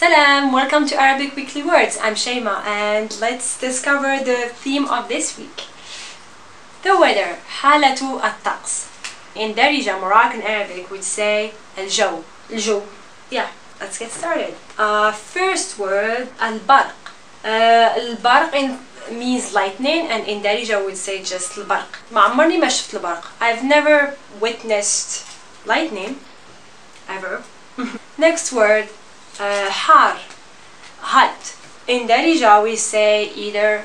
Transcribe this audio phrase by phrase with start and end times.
[0.00, 1.98] Salam, welcome to Arabic Weekly Words.
[2.00, 5.64] I'm Shayma and let's discover the theme of this week.
[6.82, 8.88] The weather, حالة الطقس.
[9.34, 12.24] In Darija, Moroccan Arabic would say الجو.
[12.48, 12.82] الجو.
[13.30, 13.48] Yeah,
[13.78, 14.54] let's get started.
[14.78, 16.94] Uh, first word, البرق.
[17.44, 18.78] Uh, البرق in,
[19.12, 21.98] means lightning and in Darija would say just البرق.
[22.10, 23.24] ما عمرني ما شفت البرق.
[23.38, 25.26] I've never witnessed
[25.66, 26.20] lightning
[27.06, 27.42] ever.
[28.16, 28.88] Next word,
[29.39, 30.17] uh, حار
[31.01, 31.55] hot.
[31.87, 33.83] In Darija we say either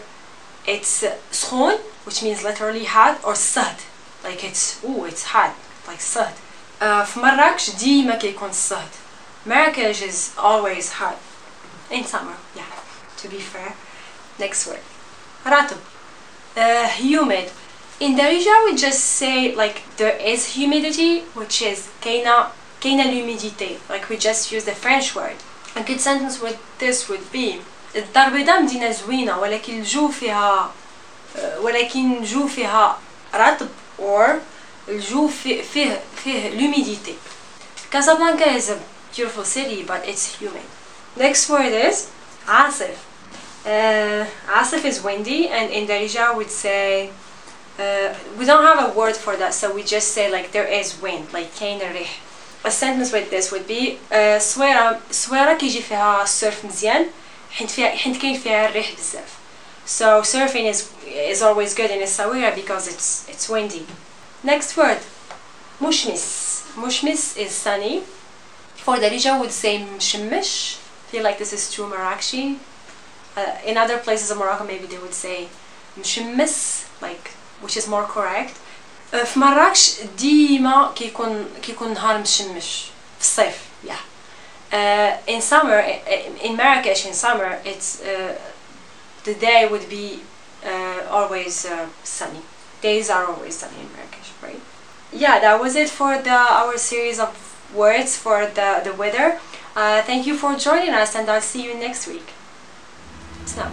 [0.66, 3.76] it's سخون which means literally hot or صهد
[4.24, 5.54] like it's ooh it's hot
[5.86, 6.34] like صهد.
[6.80, 8.88] Uh, في مراكش ديما كيكون صهد.
[9.46, 11.16] Marrakech is always hot
[11.90, 12.72] in summer yeah
[13.16, 13.74] to be fair.
[14.38, 14.80] Next word,
[15.46, 15.76] رطب
[16.56, 17.50] uh, humid.
[18.00, 22.50] In Darija we just say like there is humidity which is كاينة
[22.84, 25.36] كاينة l'humidité like we just use the French word.
[25.76, 27.60] A good sentence with this would be
[27.94, 30.72] الدار البيضاء مدينة زوينة ولكن الجو فيها
[31.60, 32.98] ولكن الجو فيها
[33.34, 33.68] رطب
[33.98, 34.40] or
[34.88, 37.14] الجو فيه فيه, فيه l'humidité.
[37.90, 38.78] Casablanca is a
[39.14, 40.62] beautiful city but it's humid.
[41.16, 42.06] Next word is
[42.48, 42.96] عاصف.
[43.66, 47.10] Uh, عاصف is windy and in Darija we'd say
[47.78, 51.00] uh, we don't have a word for that so we just say like there is
[51.02, 52.08] wind like كاين الريح.
[52.64, 57.06] A sentence with this would be uh, سويرة سويرة كيجي فيها surf مزيان
[57.50, 59.40] حيت فيها حيت كاين فيها الريح بزاف.
[59.86, 63.86] So surfing is is always good in Essaouira because it's it's windy.
[64.44, 64.98] Next word,
[65.80, 66.60] مشمس.
[66.76, 68.02] مشمس is sunny.
[68.84, 70.76] For Darija would say مشمش.
[71.10, 72.58] Feel like this is too Marrakchi.
[73.36, 75.48] Uh, in other places of Morocco maybe they would say
[75.98, 77.30] مشمس like
[77.62, 78.54] which is more correct.
[79.14, 82.84] Uh, في مراكش ديما كيكون كيكون نهار مشمش
[83.18, 84.00] في الصيف yeah.
[84.72, 84.76] Uh,
[85.26, 85.80] in summer
[86.46, 88.38] in Marrakesh in summer it's uh,
[89.24, 90.20] the day would be
[90.64, 92.42] uh, always uh, sunny.
[92.82, 94.60] Days are always sunny in Marrakesh, right?
[95.12, 97.30] Yeah, that was it for the our series of
[97.74, 99.38] words for the the weather.
[99.76, 102.28] Uh, thank you for joining us, and I'll see you next week.
[103.42, 103.70] It's now.